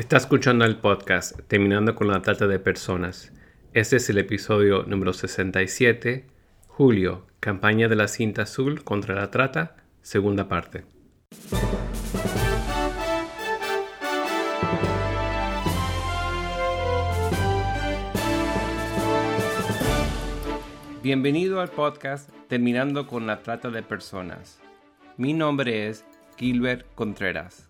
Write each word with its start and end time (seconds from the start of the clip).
Está 0.00 0.16
escuchando 0.16 0.64
el 0.64 0.78
podcast 0.78 1.38
Terminando 1.46 1.94
con 1.94 2.08
la 2.08 2.22
Trata 2.22 2.46
de 2.46 2.58
Personas. 2.58 3.34
Este 3.74 3.96
es 3.96 4.08
el 4.08 4.16
episodio 4.16 4.84
número 4.84 5.12
67, 5.12 6.24
Julio, 6.68 7.26
campaña 7.38 7.86
de 7.86 7.96
la 7.96 8.08
cinta 8.08 8.44
azul 8.44 8.82
contra 8.82 9.14
la 9.14 9.30
trata, 9.30 9.76
segunda 10.00 10.48
parte. 10.48 10.84
Bienvenido 21.02 21.60
al 21.60 21.68
podcast 21.68 22.30
Terminando 22.48 23.06
con 23.06 23.26
la 23.26 23.42
Trata 23.42 23.68
de 23.68 23.82
Personas. 23.82 24.62
Mi 25.18 25.34
nombre 25.34 25.88
es 25.88 26.06
Gilbert 26.38 26.86
Contreras. 26.94 27.69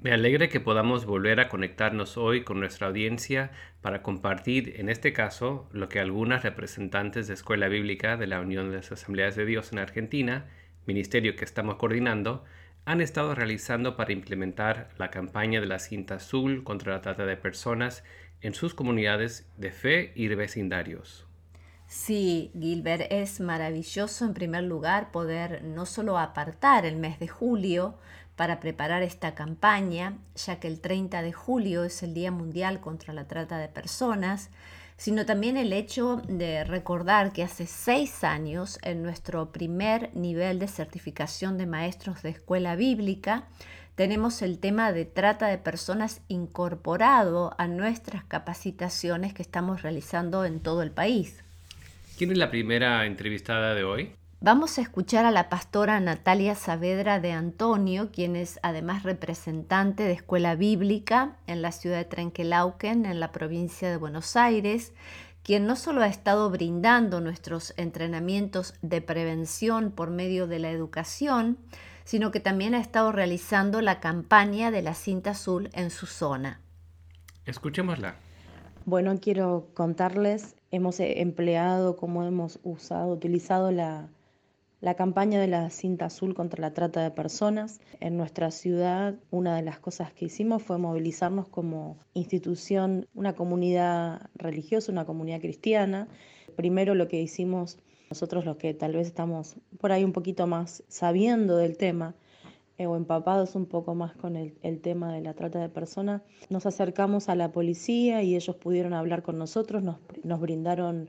Me 0.00 0.12
alegra 0.12 0.48
que 0.48 0.60
podamos 0.60 1.06
volver 1.06 1.40
a 1.40 1.48
conectarnos 1.48 2.16
hoy 2.16 2.44
con 2.44 2.60
nuestra 2.60 2.86
audiencia 2.86 3.50
para 3.80 4.00
compartir, 4.00 4.74
en 4.78 4.88
este 4.88 5.12
caso, 5.12 5.68
lo 5.72 5.88
que 5.88 5.98
algunas 5.98 6.44
representantes 6.44 7.26
de 7.26 7.34
Escuela 7.34 7.66
Bíblica 7.66 8.16
de 8.16 8.28
la 8.28 8.40
Unión 8.40 8.70
de 8.70 8.76
las 8.76 8.92
Asambleas 8.92 9.34
de 9.34 9.44
Dios 9.44 9.72
en 9.72 9.80
Argentina, 9.80 10.46
ministerio 10.86 11.34
que 11.34 11.44
estamos 11.44 11.78
coordinando, 11.78 12.44
han 12.84 13.00
estado 13.00 13.34
realizando 13.34 13.96
para 13.96 14.12
implementar 14.12 14.90
la 14.98 15.10
campaña 15.10 15.60
de 15.60 15.66
la 15.66 15.80
cinta 15.80 16.14
azul 16.14 16.62
contra 16.62 16.92
la 16.92 17.00
trata 17.00 17.26
de 17.26 17.36
personas 17.36 18.04
en 18.40 18.54
sus 18.54 18.74
comunidades 18.74 19.50
de 19.56 19.72
fe 19.72 20.12
y 20.14 20.28
vecindarios. 20.28 21.26
Sí, 21.88 22.52
Gilbert, 22.56 23.10
es 23.10 23.40
maravilloso 23.40 24.26
en 24.26 24.34
primer 24.34 24.62
lugar 24.62 25.10
poder 25.10 25.64
no 25.64 25.86
solo 25.86 26.18
apartar 26.18 26.86
el 26.86 26.96
mes 26.96 27.18
de 27.18 27.26
julio, 27.26 27.98
para 28.38 28.60
preparar 28.60 29.02
esta 29.02 29.34
campaña, 29.34 30.16
ya 30.36 30.60
que 30.60 30.68
el 30.68 30.80
30 30.80 31.22
de 31.22 31.32
julio 31.32 31.82
es 31.82 32.04
el 32.04 32.14
Día 32.14 32.30
Mundial 32.30 32.78
contra 32.78 33.12
la 33.12 33.26
Trata 33.26 33.58
de 33.58 33.66
Personas, 33.66 34.50
sino 34.96 35.26
también 35.26 35.56
el 35.56 35.72
hecho 35.72 36.22
de 36.28 36.62
recordar 36.62 37.32
que 37.32 37.42
hace 37.42 37.66
seis 37.66 38.22
años, 38.22 38.78
en 38.82 39.02
nuestro 39.02 39.50
primer 39.50 40.14
nivel 40.14 40.60
de 40.60 40.68
certificación 40.68 41.58
de 41.58 41.66
maestros 41.66 42.22
de 42.22 42.30
escuela 42.30 42.76
bíblica, 42.76 43.48
tenemos 43.96 44.40
el 44.42 44.60
tema 44.60 44.92
de 44.92 45.04
trata 45.04 45.48
de 45.48 45.58
personas 45.58 46.20
incorporado 46.28 47.56
a 47.58 47.66
nuestras 47.66 48.22
capacitaciones 48.22 49.34
que 49.34 49.42
estamos 49.42 49.82
realizando 49.82 50.44
en 50.44 50.60
todo 50.60 50.82
el 50.82 50.92
país. 50.92 51.42
¿Quién 52.16 52.30
es 52.30 52.38
la 52.38 52.52
primera 52.52 53.04
entrevistada 53.04 53.74
de 53.74 53.82
hoy? 53.82 54.12
Vamos 54.40 54.78
a 54.78 54.82
escuchar 54.82 55.24
a 55.24 55.32
la 55.32 55.48
pastora 55.48 55.98
Natalia 55.98 56.54
Saavedra 56.54 57.18
de 57.18 57.32
Antonio, 57.32 58.12
quien 58.12 58.36
es 58.36 58.60
además 58.62 59.02
representante 59.02 60.04
de 60.04 60.12
escuela 60.12 60.54
bíblica 60.54 61.36
en 61.48 61.60
la 61.60 61.72
ciudad 61.72 61.96
de 61.96 62.04
Trenquelauquen, 62.04 63.04
en 63.04 63.18
la 63.18 63.32
provincia 63.32 63.90
de 63.90 63.96
Buenos 63.96 64.36
Aires, 64.36 64.92
quien 65.42 65.66
no 65.66 65.74
solo 65.74 66.02
ha 66.02 66.06
estado 66.06 66.48
brindando 66.50 67.20
nuestros 67.20 67.74
entrenamientos 67.76 68.74
de 68.80 69.00
prevención 69.00 69.90
por 69.90 70.10
medio 70.10 70.46
de 70.46 70.60
la 70.60 70.70
educación, 70.70 71.58
sino 72.04 72.30
que 72.30 72.38
también 72.38 72.76
ha 72.76 72.80
estado 72.80 73.10
realizando 73.10 73.80
la 73.80 73.98
campaña 73.98 74.70
de 74.70 74.82
la 74.82 74.94
cinta 74.94 75.30
azul 75.30 75.68
en 75.72 75.90
su 75.90 76.06
zona. 76.06 76.60
Escuchémosla. 77.44 78.14
Bueno, 78.84 79.18
quiero 79.20 79.70
contarles, 79.74 80.54
hemos 80.70 81.00
empleado, 81.00 81.96
como 81.96 82.22
hemos 82.22 82.60
usado, 82.62 83.08
utilizado 83.08 83.72
la, 83.72 84.08
la 84.80 84.94
campaña 84.94 85.40
de 85.40 85.48
la 85.48 85.70
cinta 85.70 86.06
azul 86.06 86.34
contra 86.34 86.60
la 86.60 86.72
trata 86.72 87.02
de 87.02 87.10
personas. 87.10 87.80
En 88.00 88.16
nuestra 88.16 88.50
ciudad, 88.50 89.16
una 89.30 89.56
de 89.56 89.62
las 89.62 89.80
cosas 89.80 90.12
que 90.12 90.26
hicimos 90.26 90.62
fue 90.62 90.78
movilizarnos 90.78 91.48
como 91.48 91.98
institución, 92.14 93.08
una 93.14 93.34
comunidad 93.34 94.30
religiosa, 94.34 94.92
una 94.92 95.04
comunidad 95.04 95.40
cristiana. 95.40 96.08
Primero 96.56 96.94
lo 96.94 97.08
que 97.08 97.20
hicimos 97.20 97.78
nosotros 98.10 98.44
los 98.44 98.56
que 98.56 98.74
tal 98.74 98.94
vez 98.94 99.06
estamos 99.06 99.56
por 99.78 99.92
ahí 99.92 100.04
un 100.04 100.12
poquito 100.12 100.46
más 100.46 100.82
sabiendo 100.88 101.56
del 101.56 101.76
tema 101.76 102.14
eh, 102.78 102.86
o 102.86 102.96
empapados 102.96 103.54
un 103.54 103.66
poco 103.66 103.94
más 103.94 104.14
con 104.14 104.36
el, 104.36 104.80
tema 104.80 105.12
de 105.12 105.20
la 105.20 105.34
trata 105.34 105.58
de 105.58 105.68
personas, 105.68 106.22
nos 106.48 106.64
acercamos 106.64 107.28
a 107.28 107.34
la 107.34 107.52
policía 107.52 108.22
y 108.22 108.36
ellos 108.36 108.56
pudieron 108.56 108.94
hablar 108.94 109.22
con 109.22 109.36
nosotros, 109.36 109.82
nos, 109.82 109.96
nos 110.22 110.40
brindaron 110.40 111.08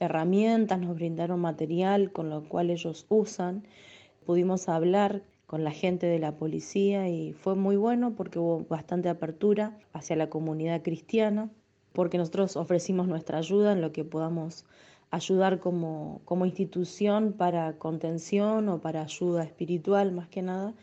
herramientas, 0.00 0.80
nos 0.80 0.94
brindaron 0.94 1.40
material 1.40 2.12
con 2.12 2.30
lo 2.30 2.48
cual 2.48 2.70
ellos 2.70 3.06
usan. 3.08 3.64
Pudimos 4.24 4.68
hablar 4.68 5.22
con 5.46 5.62
la 5.62 5.70
gente 5.70 6.06
de 6.06 6.18
la 6.18 6.36
policía 6.36 7.08
y 7.08 7.32
fue 7.32 7.54
muy 7.54 7.76
bueno 7.76 8.14
porque 8.16 8.38
hubo 8.38 8.64
bastante 8.68 9.08
apertura 9.08 9.78
hacia 9.92 10.16
la 10.16 10.28
comunidad 10.28 10.82
cristiana, 10.82 11.50
porque 11.92 12.18
nosotros 12.18 12.56
ofrecimos 12.56 13.06
nuestra 13.06 13.38
ayuda 13.38 13.72
en 13.72 13.80
lo 13.80 13.92
que 13.92 14.04
podamos 14.04 14.64
ayudar 15.10 15.60
como, 15.60 16.20
como 16.24 16.46
institución 16.46 17.32
para 17.32 17.78
contención 17.78 18.68
o 18.68 18.80
para 18.80 19.02
ayuda 19.02 19.44
espiritual 19.44 20.12
más 20.12 20.28
que 20.28 20.42
nada 20.42 20.74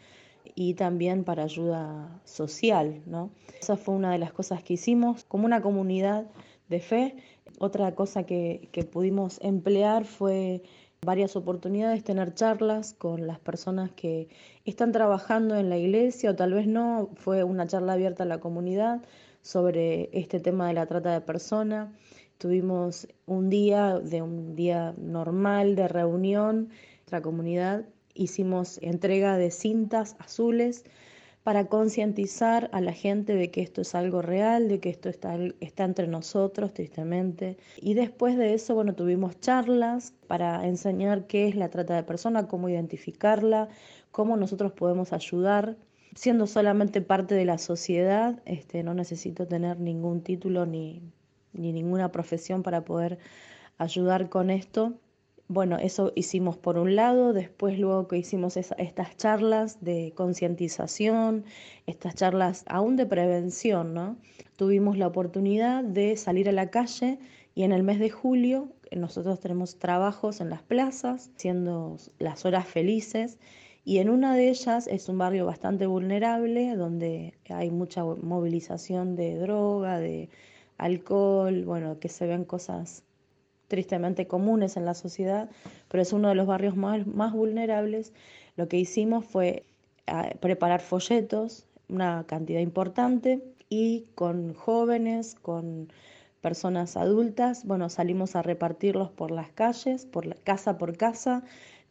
y 0.55 0.75
también 0.75 1.23
para 1.23 1.43
ayuda 1.43 2.21
social. 2.23 3.01
¿no? 3.05 3.31
Esa 3.59 3.75
fue 3.75 3.95
una 3.95 4.11
de 4.11 4.19
las 4.19 4.31
cosas 4.31 4.63
que 4.63 4.73
hicimos 4.73 5.25
como 5.25 5.45
una 5.45 5.61
comunidad 5.61 6.25
de 6.69 6.79
fe 6.79 7.15
otra 7.63 7.95
cosa 7.95 8.23
que, 8.23 8.69
pudimos 8.91 9.39
emplear 9.41 10.03
fue 10.03 10.63
varias 11.01 11.37
oportunidades, 11.37 12.03
tener 12.03 12.33
charlas 12.33 12.93
con 12.93 13.25
las 13.25 13.39
personas 13.39 13.89
que 13.91 14.27
están 14.65 14.91
trabajando 14.91 15.55
en 15.55 15.69
la 15.69 15.77
iglesia 15.77 16.31
o 16.31 16.35
tal 16.35 16.53
vez 16.53 16.67
no, 16.67 17.09
fue 17.15 17.45
una 17.45 17.65
charla 17.65 17.93
abierta 17.93 18.23
a 18.23 18.25
la 18.25 18.41
comunidad 18.41 19.01
sobre 19.41 20.09
este 20.11 20.41
tema 20.41 20.67
de 20.67 20.73
la 20.73 20.87
trata 20.87 21.13
de 21.13 21.21
personas. 21.21 21.89
Tuvimos 22.37 23.07
un 23.27 23.49
día 23.49 23.97
de 23.99 24.21
un 24.21 24.55
día 24.55 24.93
normal 24.97 25.77
de 25.77 25.87
reunión, 25.87 26.69
nuestra 26.97 27.21
comunidad, 27.21 27.85
hicimos 28.13 28.77
entrega 28.81 29.37
de 29.37 29.51
cintas 29.51 30.17
azules 30.19 30.83
para 31.43 31.65
concientizar 31.67 32.69
a 32.71 32.79
la 32.79 32.93
gente 32.93 33.35
de 33.35 33.51
que 33.51 33.61
esto 33.61 33.81
es 33.81 33.95
algo 33.95 34.21
real, 34.21 34.69
de 34.69 34.79
que 34.79 34.89
esto 34.89 35.09
está, 35.09 35.35
entre 35.35 36.07
nosotros, 36.07 36.73
tristemente. 36.73 37.57
Y 37.81 37.95
después 37.95 38.37
de 38.37 38.53
eso, 38.53 38.75
bueno, 38.75 38.95
tuvimos 38.95 39.39
charlas 39.41 40.13
para 40.27 40.65
enseñar 40.65 41.27
qué 41.27 41.49
es 41.49 41.55
la 41.55 41.69
trata 41.69 41.95
de 41.95 42.03
personas, 42.03 42.45
cómo 42.45 42.69
identificarla, 42.69 43.67
cómo 44.11 44.37
nosotros 44.37 44.71
podemos 44.71 45.11
ayudar. 45.11 45.75
Siendo 46.15 46.47
solamente 46.47 47.01
parte 47.01 47.35
de 47.35 47.43
la 47.43 47.57
sociedad, 47.57 48.41
este, 48.45 48.83
no 48.83 48.93
necesito 48.93 49.45
tener 49.45 49.79
ningún 49.79 50.21
título 50.21 50.65
ni, 50.65 51.01
ni 51.51 51.73
ninguna 51.73 52.11
profesión 52.11 52.63
para 52.63 52.85
poder 52.85 53.17
ayudar 53.77 54.29
con 54.29 54.49
esto. 54.49 54.93
Bueno, 55.53 55.77
eso 55.77 56.11
hicimos 56.15 56.57
por 56.57 56.79
un 56.79 56.95
lado, 56.95 57.31
después 57.31 57.77
luego 57.77 58.07
que 58.07 58.17
hicimos 58.17 58.57
estas 58.57 59.17
charlas 59.17 59.77
de 59.85 60.11
concientización, 60.15 61.45
estas 61.85 62.15
charlas 62.15 62.65
aún 62.67 62.95
de 62.95 63.05
prevención, 63.05 63.93
¿no? 63.93 64.17
Tuvimos 64.55 64.97
la 64.97 65.05
oportunidad 65.05 65.83
de 65.83 66.17
salir 66.17 66.49
a 66.49 66.53
la 66.53 66.71
calle 66.71 67.19
y 67.53 67.61
en 67.61 67.71
el 67.71 67.83
mes 67.83 67.99
de 67.99 68.09
julio 68.09 68.69
nosotros 68.91 69.39
tenemos 69.39 69.77
trabajos 69.77 70.41
en 70.41 70.49
las 70.49 70.63
plazas, 70.63 71.29
siendo 71.35 71.97
las 72.17 72.45
horas 72.45 72.65
felices, 72.65 73.37
y 73.85 73.99
en 73.99 74.09
una 74.09 74.35
de 74.35 74.49
ellas 74.49 74.87
es 74.87 75.07
un 75.07 75.19
barrio 75.19 75.45
bastante 75.45 75.85
vulnerable, 75.85 76.75
donde 76.75 77.35
hay 77.47 77.69
mucha 77.69 78.03
movilización 78.03 79.15
de 79.15 79.37
droga, 79.37 79.99
de 79.99 80.29
alcohol, 80.79 81.63
bueno, 81.63 81.99
que 81.99 82.09
se 82.09 82.25
ven 82.25 82.43
cosas 82.43 83.03
tristemente 83.73 84.27
comunes 84.27 84.77
en 84.77 84.85
la 84.85 84.93
sociedad, 84.93 85.49
pero 85.87 86.03
es 86.03 86.13
uno 86.13 86.29
de 86.29 86.35
los 86.35 86.45
barrios 86.45 86.75
más, 86.75 87.07
más 87.07 87.33
vulnerables, 87.33 88.13
lo 88.55 88.67
que 88.67 88.77
hicimos 88.77 89.25
fue 89.25 89.63
ah, 90.05 90.29
preparar 90.39 90.79
folletos, 90.79 91.65
una 91.89 92.23
cantidad 92.27 92.59
importante, 92.59 93.41
y 93.69 94.05
con 94.13 94.53
jóvenes, 94.53 95.33
con 95.33 95.91
personas 96.39 96.97
adultas, 96.97 97.65
bueno, 97.65 97.89
salimos 97.89 98.35
a 98.35 98.43
repartirlos 98.43 99.09
por 99.09 99.31
las 99.31 99.49
calles, 99.49 100.05
por 100.05 100.27
la, 100.27 100.35
casa 100.35 100.77
por 100.77 100.95
casa, 100.95 101.43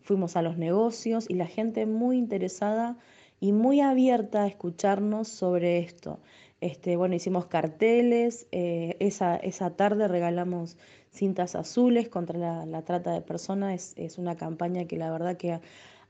fuimos 0.02 0.36
a 0.36 0.42
los 0.42 0.56
negocios 0.56 1.28
y 1.28 1.34
la 1.34 1.46
gente 1.46 1.84
muy 1.86 2.16
interesada 2.16 2.96
y 3.40 3.50
muy 3.50 3.80
abierta 3.80 4.44
a 4.44 4.46
escucharnos 4.46 5.26
sobre 5.26 5.80
esto. 5.80 6.20
Este, 6.60 6.96
bueno, 6.96 7.16
hicimos 7.16 7.46
carteles, 7.46 8.46
eh, 8.52 8.96
esa, 9.00 9.34
esa 9.34 9.70
tarde 9.70 10.06
regalamos 10.06 10.76
cintas 11.12 11.54
azules 11.54 12.08
contra 12.08 12.64
la, 12.66 12.82
trata 12.82 13.12
de 13.12 13.20
personas. 13.20 13.94
Es, 13.96 14.18
una 14.18 14.36
campaña 14.36 14.86
que 14.86 14.96
la 14.96 15.10
verdad 15.10 15.36
que 15.36 15.60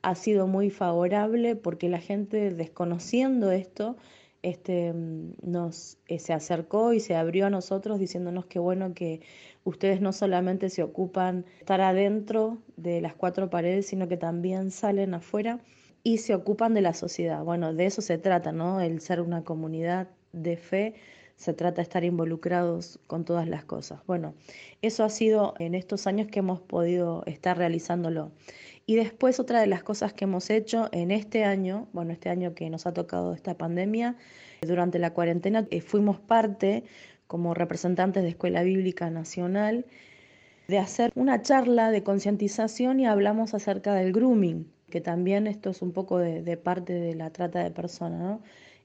ha, 0.02 0.14
sido 0.14 0.46
muy 0.46 0.70
favorable 0.70 1.56
porque 1.56 1.88
la 1.88 1.98
gente 1.98 2.50
desconociendo 2.50 3.52
esto 3.52 3.96
este, 4.42 4.92
nos 4.94 5.98
eh, 6.08 6.18
se 6.18 6.32
acercó 6.32 6.92
y 6.92 7.00
se 7.00 7.14
abrió 7.14 7.46
a 7.46 7.50
nosotros 7.50 8.00
diciéndonos 8.00 8.46
que 8.46 8.58
bueno 8.58 8.92
que 8.92 9.20
ustedes 9.62 10.00
no 10.00 10.12
solamente 10.12 10.68
se 10.70 10.82
ocupan 10.82 11.42
de 11.42 11.58
estar 11.60 11.80
adentro 11.80 12.58
de 12.76 13.00
las 13.00 13.14
cuatro 13.14 13.50
paredes, 13.50 13.86
sino 13.86 14.08
que 14.08 14.16
también 14.16 14.72
salen 14.72 15.14
afuera 15.14 15.60
y 16.02 16.18
se 16.18 16.34
ocupan 16.34 16.74
de 16.74 16.82
la 16.82 16.94
sociedad. 16.94 17.44
Bueno, 17.44 17.72
de 17.72 17.86
eso 17.86 18.02
se 18.02 18.18
trata, 18.18 18.50
¿no? 18.50 18.80
El 18.80 19.00
ser 19.00 19.20
una 19.20 19.44
comunidad 19.44 20.08
de 20.32 20.56
fe 20.56 20.94
se 21.42 21.54
trata 21.54 21.76
de 21.76 21.82
estar 21.82 22.04
involucrados 22.04 23.00
con 23.08 23.24
todas 23.24 23.48
las 23.48 23.64
cosas. 23.64 23.98
Bueno, 24.06 24.34
eso 24.80 25.02
ha 25.02 25.10
sido 25.10 25.54
en 25.58 25.74
estos 25.74 26.06
años 26.06 26.28
que 26.28 26.38
hemos 26.38 26.60
podido 26.60 27.24
estar 27.26 27.58
realizándolo. 27.58 28.30
Y 28.86 28.94
después 28.94 29.40
otra 29.40 29.60
de 29.60 29.66
las 29.66 29.82
cosas 29.82 30.12
que 30.12 30.24
hemos 30.24 30.50
hecho 30.50 30.88
en 30.92 31.10
este 31.10 31.44
año, 31.44 31.88
bueno, 31.92 32.12
este 32.12 32.28
año 32.28 32.54
que 32.54 32.70
nos 32.70 32.86
ha 32.86 32.94
tocado 32.94 33.34
esta 33.34 33.58
pandemia, 33.58 34.16
durante 34.60 35.00
la 35.00 35.14
cuarentena 35.14 35.66
eh, 35.72 35.80
fuimos 35.80 36.20
parte 36.20 36.84
como 37.26 37.54
representantes 37.54 38.22
de 38.22 38.28
Escuela 38.28 38.62
Bíblica 38.62 39.10
Nacional 39.10 39.84
de 40.68 40.78
hacer 40.78 41.10
una 41.16 41.42
charla 41.42 41.90
de 41.90 42.04
concientización 42.04 43.00
y 43.00 43.06
hablamos 43.06 43.52
acerca 43.52 43.94
del 43.94 44.12
grooming, 44.12 44.70
que 44.90 45.00
también 45.00 45.48
esto 45.48 45.70
es 45.70 45.82
un 45.82 45.90
poco 45.90 46.18
de, 46.18 46.40
de 46.44 46.56
parte 46.56 46.92
de 46.92 47.16
la 47.16 47.30
trata 47.30 47.64
de 47.64 47.72
personas, 47.72 48.20
¿no? 48.20 48.42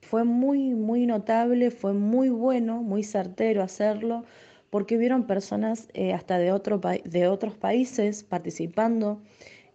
Fue 0.07 0.24
muy, 0.24 0.74
muy 0.74 1.06
notable, 1.06 1.69
fue 1.69 1.92
muy 1.92 2.30
bueno, 2.30 2.81
muy 2.81 3.04
certero 3.04 3.62
hacerlo, 3.62 4.24
porque 4.69 4.98
vieron 4.98 5.27
personas 5.27 5.89
eh, 5.94 6.13
hasta 6.13 6.38
de, 6.38 6.54
otro 6.54 6.80
de 7.04 7.27
otros 7.27 7.56
países 7.56 8.24
participando 8.24 9.21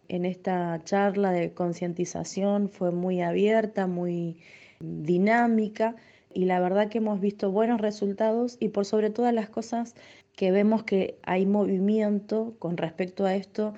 en 0.08 0.24
esta 0.24 0.80
charla 0.84 1.32
de 1.32 1.52
concientización, 1.52 2.70
fue 2.70 2.92
muy 2.92 3.20
abierta, 3.20 3.86
muy 3.86 4.38
dinámica 4.80 5.96
y 6.32 6.46
la 6.46 6.60
verdad 6.60 6.88
que 6.88 6.98
hemos 6.98 7.20
visto 7.20 7.50
buenos 7.50 7.82
resultados 7.82 8.56
y 8.58 8.68
por 8.68 8.86
sobre 8.86 9.10
todas 9.10 9.34
las 9.34 9.50
cosas 9.50 9.94
que 10.34 10.50
vemos 10.50 10.82
que 10.82 11.18
hay 11.24 11.44
movimiento 11.44 12.54
con 12.58 12.78
respecto 12.78 13.26
a 13.26 13.34
esto 13.34 13.74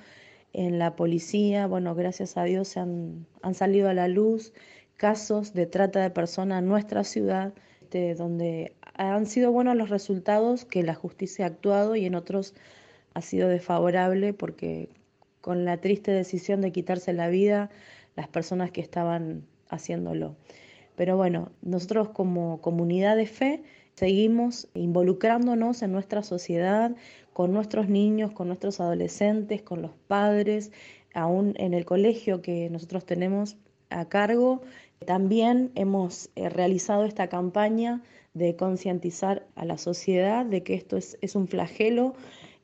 en 0.52 0.78
la 0.78 0.94
policía, 0.94 1.66
bueno, 1.66 1.96
gracias 1.96 2.36
a 2.36 2.44
Dios 2.44 2.76
han, 2.76 3.26
han 3.42 3.54
salido 3.54 3.88
a 3.88 3.94
la 3.94 4.06
luz 4.06 4.52
casos 4.96 5.54
de 5.54 5.66
trata 5.66 6.00
de 6.00 6.10
personas 6.10 6.60
en 6.60 6.68
nuestra 6.68 7.04
ciudad, 7.04 7.54
este, 7.94 8.16
donde 8.16 8.74
han 8.94 9.24
sido 9.26 9.52
buenos 9.52 9.76
los 9.76 9.88
resultados, 9.88 10.64
que 10.64 10.82
la 10.82 10.94
justicia 10.94 11.44
ha 11.44 11.48
actuado 11.48 11.94
y 11.94 12.06
en 12.06 12.16
otros 12.16 12.54
ha 13.14 13.20
sido 13.20 13.48
desfavorable 13.48 14.32
porque 14.32 14.88
con 15.40 15.64
la 15.64 15.80
triste 15.80 16.10
decisión 16.10 16.60
de 16.60 16.72
quitarse 16.72 17.12
la 17.12 17.28
vida 17.28 17.70
las 18.16 18.26
personas 18.26 18.72
que 18.72 18.80
estaban 18.80 19.46
haciéndolo. 19.68 20.34
Pero 20.96 21.16
bueno, 21.16 21.52
nosotros 21.62 22.08
como 22.08 22.60
comunidad 22.60 23.16
de 23.16 23.26
fe 23.26 23.62
seguimos 23.94 24.68
involucrándonos 24.74 25.82
en 25.82 25.92
nuestra 25.92 26.24
sociedad, 26.24 26.96
con 27.32 27.52
nuestros 27.52 27.88
niños, 27.88 28.32
con 28.32 28.48
nuestros 28.48 28.80
adolescentes, 28.80 29.62
con 29.62 29.82
los 29.82 29.92
padres, 30.08 30.72
aún 31.12 31.54
en 31.58 31.74
el 31.74 31.84
colegio 31.84 32.42
que 32.42 32.68
nosotros 32.70 33.06
tenemos 33.06 33.56
a 33.90 34.08
cargo 34.08 34.62
también 35.04 35.70
hemos 35.74 36.30
eh, 36.36 36.48
realizado 36.48 37.04
esta 37.04 37.28
campaña 37.28 38.02
de 38.34 38.56
concientizar 38.56 39.46
a 39.54 39.64
la 39.64 39.78
sociedad 39.78 40.44
de 40.44 40.62
que 40.62 40.74
esto 40.74 40.96
es, 40.96 41.36
un 41.36 41.46
flagelo, 41.46 42.14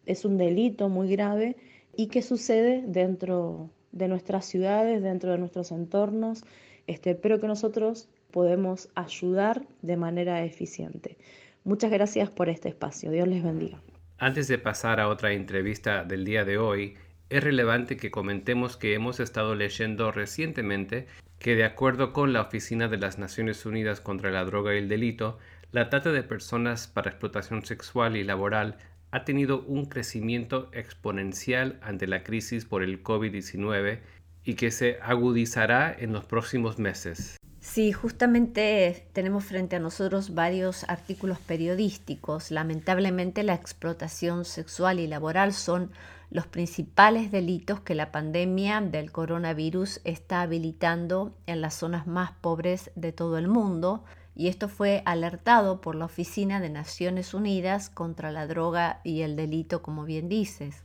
es 0.06 0.24
un 0.24 0.36
delito 0.36 0.88
muy 0.88 1.08
grave 1.10 1.56
y 1.96 2.08
que 2.08 2.22
sucede 2.22 2.82
dentro 2.86 3.70
de 3.92 4.08
nuestras 4.08 4.46
ciudades, 4.46 5.02
dentro 5.02 5.32
de 5.32 5.38
nuestros 5.38 5.70
entornos, 5.70 6.44
este, 6.86 7.14
pero 7.14 7.40
que 7.40 7.46
nosotros 7.46 8.08
podemos 8.30 8.88
ayudar 8.94 9.66
de 9.82 9.96
manera 9.96 10.44
eficiente. 10.44 11.16
Muchas 11.64 11.90
gracias 11.90 12.30
por 12.30 12.48
este 12.48 12.68
espacio. 12.68 13.10
Dios 13.10 13.28
les 13.28 13.42
bendiga. 13.42 13.80
Antes 14.18 14.48
de 14.48 14.58
pasar 14.58 15.00
a 15.00 15.08
otra 15.08 15.32
entrevista 15.32 16.04
del 16.04 16.24
día 16.24 16.44
de 16.44 16.58
hoy, 16.58 16.94
es 17.28 17.44
relevante 17.44 17.96
que 17.96 18.10
comentemos 18.10 18.76
que 18.76 18.94
hemos 18.94 19.20
estado 19.20 19.54
leyendo 19.54 20.10
recientemente 20.10 21.06
que 21.40 21.56
de 21.56 21.64
acuerdo 21.64 22.12
con 22.12 22.34
la 22.34 22.42
Oficina 22.42 22.86
de 22.86 22.98
las 22.98 23.18
Naciones 23.18 23.64
Unidas 23.64 24.00
contra 24.00 24.30
la 24.30 24.44
Droga 24.44 24.74
y 24.74 24.78
el 24.78 24.90
Delito, 24.90 25.38
la 25.72 25.88
trata 25.88 26.12
de 26.12 26.22
personas 26.22 26.86
para 26.86 27.10
explotación 27.10 27.64
sexual 27.64 28.16
y 28.16 28.24
laboral 28.24 28.76
ha 29.10 29.24
tenido 29.24 29.62
un 29.62 29.86
crecimiento 29.86 30.68
exponencial 30.72 31.80
ante 31.82 32.06
la 32.06 32.24
crisis 32.24 32.66
por 32.66 32.82
el 32.82 33.02
COVID-19 33.02 34.00
y 34.44 34.54
que 34.54 34.70
se 34.70 34.98
agudizará 35.02 35.96
en 35.98 36.12
los 36.12 36.26
próximos 36.26 36.78
meses. 36.78 37.38
Sí, 37.60 37.92
justamente 37.92 39.06
tenemos 39.14 39.44
frente 39.44 39.76
a 39.76 39.80
nosotros 39.80 40.34
varios 40.34 40.84
artículos 40.88 41.38
periodísticos. 41.38 42.50
Lamentablemente 42.50 43.44
la 43.44 43.54
explotación 43.54 44.44
sexual 44.44 45.00
y 45.00 45.06
laboral 45.06 45.54
son 45.54 45.90
los 46.30 46.46
principales 46.46 47.32
delitos 47.32 47.80
que 47.80 47.96
la 47.96 48.12
pandemia 48.12 48.80
del 48.80 49.10
coronavirus 49.10 50.00
está 50.04 50.42
habilitando 50.42 51.34
en 51.46 51.60
las 51.60 51.74
zonas 51.74 52.06
más 52.06 52.30
pobres 52.40 52.92
de 52.94 53.12
todo 53.12 53.36
el 53.36 53.48
mundo 53.48 54.04
y 54.36 54.46
esto 54.46 54.68
fue 54.68 55.02
alertado 55.06 55.80
por 55.80 55.96
la 55.96 56.04
Oficina 56.04 56.60
de 56.60 56.70
Naciones 56.70 57.34
Unidas 57.34 57.90
contra 57.90 58.30
la 58.30 58.46
Droga 58.46 59.00
y 59.02 59.22
el 59.22 59.34
Delito, 59.34 59.82
como 59.82 60.04
bien 60.04 60.28
dices. 60.28 60.84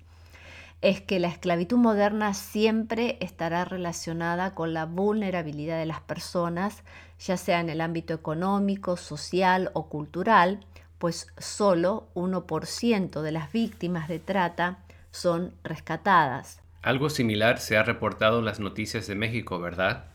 Es 0.82 1.00
que 1.00 1.20
la 1.20 1.28
esclavitud 1.28 1.78
moderna 1.78 2.34
siempre 2.34 3.18
estará 3.22 3.66
relacionada 3.66 4.56
con 4.56 4.74
la 4.74 4.86
vulnerabilidad 4.86 5.78
de 5.78 5.86
las 5.86 6.02
personas, 6.02 6.84
ya 7.20 7.38
sea 7.38 7.60
en 7.60 7.70
el 7.70 7.82
ámbito 7.82 8.16
económico, 8.16 8.98
social 8.98 9.70
o 9.74 9.90
cultural, 9.90 10.60
pues 10.98 11.28
solo 11.38 12.08
1% 12.16 13.22
de 13.22 13.32
las 13.32 13.52
víctimas 13.52 14.08
de 14.08 14.20
trata 14.20 14.80
son 15.16 15.54
rescatadas. 15.64 16.60
Algo 16.82 17.10
similar 17.10 17.60
se 17.60 17.78
ha 17.78 17.84
reportado 17.84 18.40
en 18.40 18.46
las 18.46 18.60
noticias 18.60 19.08
de 19.08 19.16
México, 19.16 19.60
¿verdad? 19.60 20.06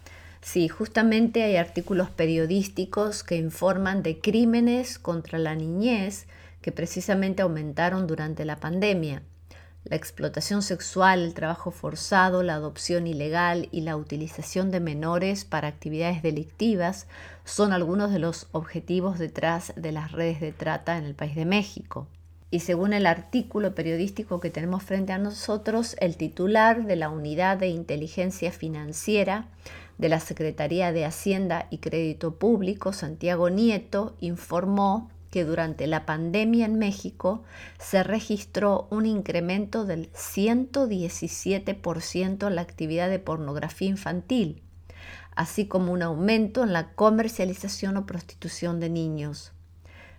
Sí, 0.43 0.69
justamente 0.69 1.43
hay 1.43 1.56
artículos 1.56 2.11
periodísticos 2.11 3.25
que 3.25 3.37
informan 3.37 4.02
de 4.02 4.20
crímenes 4.20 4.99
contra 4.99 5.38
la 5.38 5.55
niñez 5.55 6.26
que 6.62 6.73
precisamente 6.73 7.43
aumentaron 7.43 8.06
durante 8.06 8.44
la 8.44 8.56
pandemia. 8.56 9.23
La 9.85 9.97
explotación 9.97 10.61
sexual, 10.62 11.20
el 11.23 11.35
trabajo 11.35 11.70
forzado, 11.70 12.43
la 12.43 12.55
adopción 12.55 13.06
ilegal 13.06 13.69
y 13.73 13.81
la 13.81 13.97
utilización 13.97 14.71
de 14.71 14.80
menores 14.80 15.47
para 15.47 15.69
actividades 15.69 16.23
delictivas 16.23 17.07
son 17.45 17.73
algunos 17.73 18.12
de 18.12 18.19
los 18.19 18.49
objetivos 18.52 19.19
detrás 19.19 19.73
de 19.76 19.92
las 19.92 20.12
redes 20.12 20.40
de 20.40 20.52
trata 20.52 20.99
en 20.99 21.04
el 21.04 21.14
país 21.14 21.35
de 21.35 21.47
México 21.47 22.07
y 22.50 22.61
según 22.61 22.92
el 22.92 23.07
artículo 23.07 23.75
periodístico 23.75 24.40
que 24.40 24.50
tenemos 24.50 24.83
frente 24.83 25.12
a 25.12 25.19
nosotros, 25.19 25.97
el 26.00 26.16
titular 26.16 26.87
de 26.87 26.97
la 26.97 27.09
Unidad 27.09 27.59
de 27.59 27.69
Inteligencia 27.69 28.50
Financiera 28.50 29.47
de 29.99 30.09
la 30.09 30.19
Secretaría 30.19 30.92
de 30.92 31.04
Hacienda 31.04 31.69
y 31.71 31.78
Crédito 31.78 32.35
Público, 32.37 32.92
Santiago 32.92 33.50
Nieto, 33.50 34.16
informó 34.21 35.11
que 35.30 35.45
durante 35.45 35.87
la 35.87 36.07
pandemia 36.07 36.66
en 36.66 36.76
México 36.78 37.45
se 37.78 38.02
registró 38.02 38.88
un 38.90 39.07
incremento 39.07 39.85
del 39.85 40.11
117% 40.12 42.49
en 42.49 42.57
la 42.57 42.62
actividad 42.62 43.09
de 43.09 43.21
pornografía 43.21 43.88
infantil, 43.88 44.64
así 45.37 45.66
como 45.66 45.92
un 45.92 46.02
aumento 46.02 46.64
en 46.64 46.73
la 46.73 46.95
comercialización 46.95 47.97
o 47.97 48.07
prostitución 48.07 48.80
de 48.80 48.90
niños. 48.90 49.52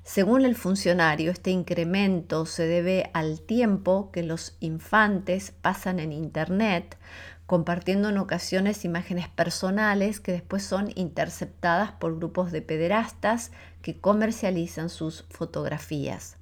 Según 0.04 0.46
el 0.46 0.56
funcionario, 0.56 1.32
este 1.32 1.52
incremento 1.52 2.46
se 2.46 2.66
debe 2.66 3.12
al 3.14 3.40
tiempo 3.42 4.12
que 4.12 4.24
los 4.24 4.58
infantes 4.60 5.54
pasan 5.62 6.00
en 6.00 6.12
Internet, 6.12 6.98
compartiendo 7.46 8.10
en 8.10 8.18
ocasiones 8.18 8.84
imágenes 8.84 9.28
personales 9.28 10.20
que 10.20 10.32
después 10.32 10.64
son 10.64 10.92
interceptadas 10.96 11.92
por 11.92 12.16
grupos 12.18 12.52
de 12.52 12.62
pederastas 12.62 13.52
que 13.82 14.00
comercializan 14.00 14.90
sus 14.90 15.26
fotografías. 15.30 16.38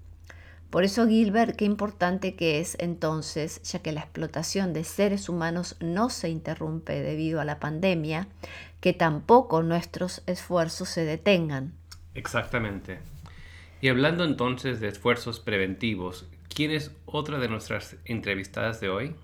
Por 0.69 0.83
eso, 0.83 1.07
Gilbert, 1.07 1.55
qué 1.55 1.65
importante 1.65 2.35
que 2.35 2.59
es 2.59 2.77
entonces, 2.79 3.61
ya 3.63 3.79
que 3.79 3.91
la 3.91 4.01
explotación 4.01 4.71
de 4.71 4.83
seres 4.83 5.27
humanos 5.27 5.75
no 5.79 6.09
se 6.09 6.29
interrumpe 6.29 7.01
debido 7.01 7.41
a 7.41 7.45
la 7.45 7.59
pandemia, 7.59 8.27
que 8.79 8.93
tampoco 8.93 9.63
nuestros 9.63 10.21
esfuerzos 10.27 10.89
se 10.89 11.05
detengan. 11.05 11.73
Exactamente. 12.13 12.99
Y 13.81 13.87
hablando 13.87 14.25
entonces 14.25 14.81
de 14.81 14.89
esfuerzos 14.89 15.39
preventivos, 15.39 16.27
¿quién 16.53 16.71
es 16.71 16.91
otra 17.05 17.39
de 17.39 17.47
nuestras 17.47 17.95
entrevistadas 18.03 18.81
de 18.81 18.89
hoy? 18.89 19.15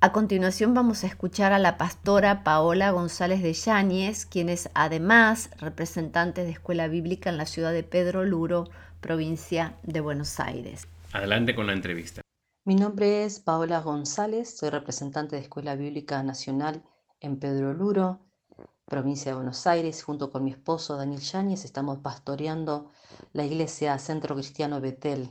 A 0.00 0.10
continuación 0.10 0.74
vamos 0.74 1.04
a 1.04 1.06
escuchar 1.06 1.52
a 1.52 1.60
la 1.60 1.78
pastora 1.78 2.42
Paola 2.42 2.90
González 2.90 3.40
de 3.40 3.52
Yáñez, 3.52 4.26
quien 4.26 4.48
es 4.48 4.68
además 4.74 5.50
representante 5.58 6.42
de 6.42 6.50
Escuela 6.50 6.88
Bíblica 6.88 7.30
en 7.30 7.36
la 7.36 7.46
ciudad 7.46 7.72
de 7.72 7.84
Pedro 7.84 8.24
Luro, 8.24 8.68
provincia 9.00 9.76
de 9.84 10.00
Buenos 10.00 10.40
Aires. 10.40 10.88
Adelante 11.12 11.54
con 11.54 11.68
la 11.68 11.74
entrevista. 11.74 12.22
Mi 12.64 12.74
nombre 12.74 13.24
es 13.24 13.38
Paola 13.38 13.80
González, 13.80 14.56
soy 14.58 14.70
representante 14.70 15.36
de 15.36 15.42
Escuela 15.42 15.76
Bíblica 15.76 16.20
Nacional 16.24 16.82
en 17.20 17.38
Pedro 17.38 17.74
Luro, 17.74 18.18
provincia 18.90 19.30
de 19.30 19.36
Buenos 19.36 19.66
Aires. 19.66 20.02
Junto 20.02 20.30
con 20.30 20.44
mi 20.44 20.50
esposo 20.50 20.96
Daniel 20.96 21.22
Yáñez 21.22 21.64
estamos 21.64 22.00
pastoreando 22.00 22.90
la 23.32 23.46
iglesia 23.46 23.96
Centro 23.98 24.34
Cristiano 24.34 24.80
Betel. 24.80 25.30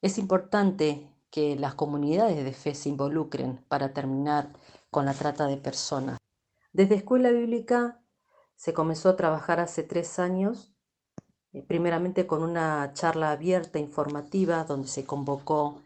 Es 0.00 0.18
importante 0.18 1.08
que 1.30 1.54
las 1.54 1.74
comunidades 1.74 2.42
de 2.42 2.52
fe 2.52 2.74
se 2.74 2.88
involucren 2.88 3.62
para 3.68 3.92
terminar 3.92 4.52
con 4.90 5.04
la 5.04 5.12
trata 5.12 5.46
de 5.46 5.58
personas. 5.58 6.18
Desde 6.72 6.96
Escuela 6.96 7.30
Bíblica 7.30 8.00
se 8.56 8.72
comenzó 8.72 9.10
a 9.10 9.16
trabajar 9.16 9.60
hace 9.60 9.82
tres 9.82 10.18
años, 10.18 10.72
eh, 11.52 11.62
primeramente 11.62 12.26
con 12.26 12.42
una 12.42 12.92
charla 12.94 13.32
abierta 13.32 13.78
informativa 13.78 14.64
donde 14.64 14.88
se 14.88 15.04
convocó 15.04 15.82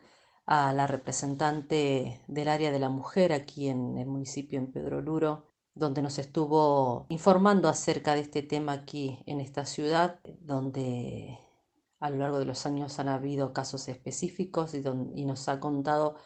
a 0.46 0.72
la 0.72 0.86
representante 0.86 2.20
del 2.28 2.48
área 2.48 2.70
de 2.70 2.78
la 2.78 2.88
mujer 2.88 3.32
aquí 3.32 3.68
en 3.68 3.98
el 3.98 4.06
municipio 4.06 4.58
en 4.58 4.70
Pedro 4.70 5.02
Luro, 5.02 5.47
donde 5.78 6.02
nos 6.02 6.18
estuvo 6.18 7.06
informando 7.08 7.68
acerca 7.68 8.14
de 8.14 8.20
este 8.20 8.42
tema 8.42 8.72
aquí 8.72 9.22
en 9.26 9.40
esta 9.40 9.64
ciudad, 9.64 10.20
donde 10.40 11.38
a 12.00 12.10
lo 12.10 12.16
largo 12.18 12.38
de 12.38 12.44
los 12.44 12.66
años 12.66 12.98
han 12.98 13.08
habido 13.08 13.52
casos 13.52 13.88
específicos 13.88 14.74
y, 14.74 15.24
nos 15.24 15.48
ha 15.48 15.60
contado 15.60 16.16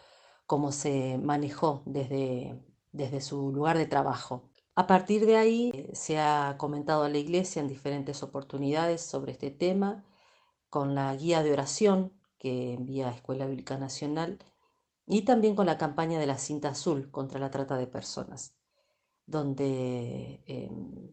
cómo 0.47 0.73
se 0.73 1.19
manejó 1.19 1.83
desde, 1.87 2.63
desde 2.93 3.21
su 3.21 3.53
lugar 3.53 3.79
de 3.79 3.87
trabajo. 3.87 4.51
A 4.75 4.87
partir 4.87 5.27
de 5.27 5.37
ahí 5.37 5.71
eh, 5.75 5.91
se 5.95 6.19
ha 6.19 6.57
comentado 6.59 7.05
a 7.05 7.09
la 7.09 7.19
iglesia 7.19 7.61
en 7.61 7.69
diferentes 7.69 8.23
oportunidades 8.23 9.03
sobre 9.03 9.33
este 9.33 9.51
tema, 9.51 10.05
con 10.71 10.95
la 10.95 11.15
guía 11.15 11.43
de 11.43 11.53
oración 11.53 12.15
que 12.39 12.75
envía 12.75 13.11
Escuela 13.11 13.47
Bíblica 13.47 13.77
Nacional 13.77 14.39
y 15.07 15.23
también 15.23 15.55
con 15.55 15.67
la 15.67 15.79
campaña 15.79 16.19
de 16.19 16.27
la 16.27 16.39
cinta 16.39 16.71
azul 16.71 17.11
contra 17.11 17.39
la 17.39 17.51
trata 17.51 17.77
de 17.77 17.87
personas, 17.87 18.57
donde 19.27 20.43
em, 20.47 21.13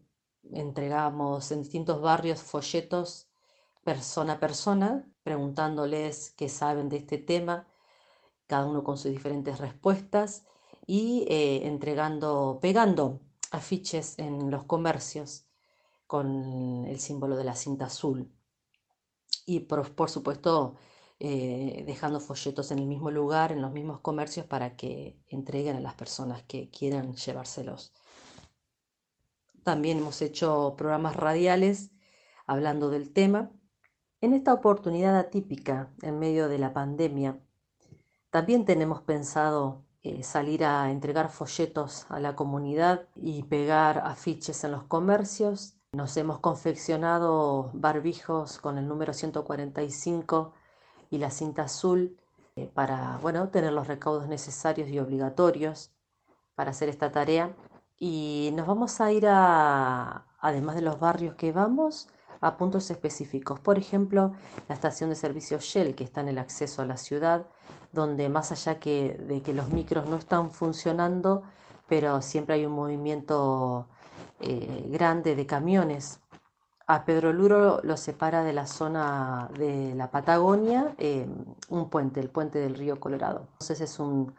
entregamos 0.52 1.50
en 1.52 1.62
distintos 1.62 2.00
barrios 2.00 2.42
folletos 2.42 3.28
persona 3.84 4.34
a 4.34 4.40
persona, 4.40 5.06
preguntándoles 5.22 6.32
qué 6.36 6.48
saben 6.48 6.88
de 6.88 6.98
este 6.98 7.18
tema, 7.18 7.66
cada 8.46 8.66
uno 8.66 8.84
con 8.84 8.98
sus 8.98 9.10
diferentes 9.10 9.58
respuestas 9.58 10.44
y 10.86 11.24
eh, 11.28 11.66
entregando, 11.66 12.58
pegando 12.60 13.20
afiches 13.50 14.18
en 14.18 14.50
los 14.50 14.64
comercios 14.64 15.46
con 16.06 16.84
el 16.86 16.98
símbolo 16.98 17.36
de 17.36 17.44
la 17.44 17.54
cinta 17.54 17.86
azul. 17.86 18.32
Y 19.46 19.60
por, 19.60 20.10
supuesto, 20.10 20.76
eh, 21.20 21.84
dejando 21.86 22.18
folletos 22.20 22.72
en 22.72 22.80
el 22.80 22.86
mismo 22.86 23.10
lugar, 23.10 23.52
en 23.52 23.62
los 23.62 23.72
mismos 23.72 24.00
comercios, 24.00 24.46
para 24.46 24.76
que 24.76 25.16
entreguen 25.28 25.76
a 25.76 25.80
las 25.80 25.94
personas 25.94 26.42
que 26.42 26.70
quieran 26.70 27.14
llevárselos. 27.14 27.92
También 29.62 29.98
hemos 29.98 30.22
hecho 30.22 30.74
programas 30.76 31.14
radiales 31.14 31.90
hablando 32.46 32.90
del 32.90 33.12
tema 33.12 33.52
en 34.22 34.34
esta 34.34 34.52
oportunidad 34.52 35.16
atípica, 35.18 35.90
en 36.02 36.18
medio 36.18 36.48
de 36.48 36.58
la 36.58 36.74
pandemia, 36.74 37.40
también 38.30 38.66
tenemos 38.66 39.00
pensado 39.00 39.86
eh, 40.02 40.22
salir 40.22 40.62
a 40.64 40.90
entregar 40.90 41.30
folletos 41.30 42.04
a 42.10 42.20
la 42.20 42.36
comunidad 42.36 43.08
y 43.16 43.44
pegar 43.44 44.02
afiches 44.04 44.62
en 44.62 44.72
los 44.72 44.84
comercios. 44.84 45.76
Nos 45.92 46.16
hemos 46.18 46.38
confeccionado 46.38 47.70
barbijos 47.72 48.58
con 48.58 48.76
el 48.76 48.86
número 48.86 49.14
145 49.14 50.52
y 51.10 51.18
la 51.18 51.30
cinta 51.30 51.64
azul 51.64 52.16
eh, 52.56 52.66
para 52.72 53.18
bueno, 53.22 53.48
tener 53.48 53.72
los 53.72 53.86
recaudos 53.88 54.28
necesarios 54.28 54.88
y 54.88 54.98
obligatorios 54.98 55.92
para 56.54 56.70
hacer 56.70 56.88
esta 56.88 57.10
tarea. 57.12 57.54
Y 57.98 58.50
nos 58.54 58.66
vamos 58.66 59.00
a 59.00 59.12
ir 59.12 59.26
a, 59.28 60.26
además 60.40 60.76
de 60.76 60.82
los 60.82 60.98
barrios 60.98 61.34
que 61.34 61.52
vamos, 61.52 62.08
a 62.40 62.56
puntos 62.56 62.90
específicos. 62.90 63.60
Por 63.60 63.78
ejemplo, 63.78 64.32
la 64.68 64.74
estación 64.74 65.10
de 65.10 65.16
servicio 65.16 65.58
Shell, 65.58 65.94
que 65.94 66.04
está 66.04 66.22
en 66.22 66.28
el 66.28 66.38
acceso 66.38 66.82
a 66.82 66.86
la 66.86 66.96
ciudad, 66.96 67.46
donde 67.92 68.28
más 68.28 68.52
allá 68.52 68.78
que, 68.78 69.18
de 69.18 69.42
que 69.42 69.52
los 69.52 69.68
micros 69.68 70.08
no 70.08 70.16
están 70.16 70.50
funcionando, 70.50 71.42
pero 71.88 72.22
siempre 72.22 72.54
hay 72.54 72.66
un 72.66 72.72
movimiento 72.72 73.88
eh, 74.40 74.86
grande 74.88 75.34
de 75.36 75.46
camiones. 75.46 76.19
A 76.90 77.04
Pedro 77.04 77.32
Luro 77.32 77.80
lo 77.84 77.96
separa 77.96 78.42
de 78.42 78.52
la 78.52 78.66
zona 78.66 79.48
de 79.56 79.94
la 79.94 80.10
Patagonia 80.10 80.94
eh, 80.98 81.26
un 81.68 81.88
puente, 81.88 82.18
el 82.18 82.30
puente 82.30 82.58
del 82.58 82.74
río 82.74 82.98
Colorado. 82.98 83.46
Entonces 83.52 83.80
es 83.80 83.98
un 84.00 84.32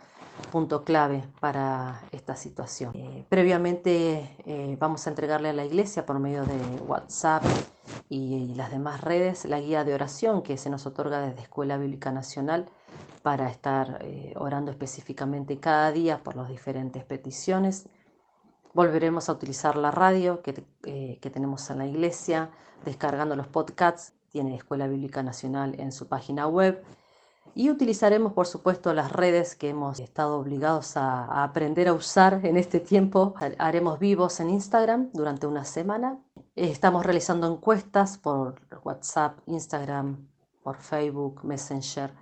punto 0.52 0.84
clave 0.84 1.24
para 1.40 2.02
esta 2.12 2.36
situación. 2.36 2.92
Eh, 2.96 3.26
previamente 3.30 4.78
vamos 4.80 5.08
a 5.08 5.12
entregarle 5.12 5.50
a 5.50 5.54
la 5.54 5.64
iglesia 5.64 6.06
por 6.06 6.20
medio 6.20 6.44
de 6.44 6.60
WhatsApp 6.88 7.44
y, 8.10 8.54
las 8.56 8.72
demás 8.72 9.02
redes 9.02 9.46
la 9.46 9.60
guía 9.60 9.84
de 9.86 9.94
oración 9.94 10.42
que 10.42 10.58
se 10.58 10.70
nos 10.70 10.86
otorga 10.86 11.22
desde 11.22 11.44
Escuela 11.44 11.78
Bíblica 11.78 12.12
Nacional 12.12 12.68
para 13.22 13.50
estar 13.50 14.00
eh, 14.02 14.34
orando 14.36 14.72
específicamente 14.72 15.60
cada 15.60 15.92
día 15.92 16.24
por 16.24 16.36
las 16.36 16.50
diferentes 16.50 17.04
peticiones. 17.04 17.88
Volveremos 18.74 19.30
a 19.30 19.34
utilizar 19.34 19.76
la 19.76 19.92
radio 19.92 20.42
que, 20.42 20.64
eh, 20.84 21.20
que 21.22 21.30
tenemos 21.30 21.70
en 21.70 21.80
la 21.80 21.86
iglesia, 21.86 22.52
descargando 22.86 23.36
los 23.36 23.48
podcasts. 23.48 24.14
Tiene 24.30 24.56
Escuela 24.56 24.88
Bíblica 24.88 25.24
Nacional 25.24 25.80
en 25.80 25.92
su 25.92 26.08
página 26.08 26.48
web 26.48 26.82
y 27.54 27.70
utilizaremos, 27.70 28.34
por 28.34 28.48
supuesto, 28.48 28.94
las 28.94 29.12
redes 29.12 29.56
que 29.56 29.70
hemos 29.70 30.00
estado 30.00 30.40
obligados 30.40 30.96
a, 30.96 31.44
aprender 31.44 31.90
a 31.90 31.94
usar 31.94 32.46
en 32.46 32.56
este 32.56 32.80
tiempo. 32.80 33.34
Haremos 33.58 34.00
vivos 34.00 34.40
en 34.40 34.50
Instagram 34.50 35.10
durante 35.14 35.48
una 35.48 35.66
semana. 35.66 36.18
Estamos 36.56 37.06
realizando 37.06 37.52
encuestas 37.52 38.18
por 38.18 38.62
WhatsApp, 38.84 39.40
Instagram, 39.48 40.30
por 40.64 40.78
Facebook, 40.78 41.44
Messenger. 41.44 42.14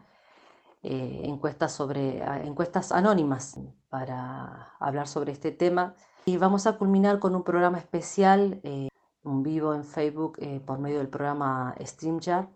Eh, 0.81 1.21
encuestas 1.25 1.73
sobre 1.73 2.23
encuestas 2.45 2.91
anónimas 2.91 3.59
para 3.89 4.73
hablar 4.79 5.07
sobre 5.09 5.33
este 5.33 5.51
tema 5.51 5.93
y 6.29 6.37
vamos 6.37 6.67
a 6.67 6.73
culminar 6.73 7.17
con 7.19 7.35
un 7.35 7.43
programa 7.43 7.79
especial 7.79 8.59
eh, 8.63 8.89
un 9.23 9.41
vivo 9.41 9.73
en 9.73 9.83
Facebook 9.83 10.37
eh, 10.39 10.61
por 10.63 10.77
medio 10.77 10.99
del 10.99 11.07
programa 11.07 11.75
StreamYard. 11.83 12.47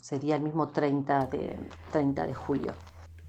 Sería 0.00 0.36
el 0.36 0.42
mismo 0.42 0.68
30 0.68 1.26
de, 1.26 1.58
30 1.90 2.26
de 2.26 2.34
julio. 2.34 2.74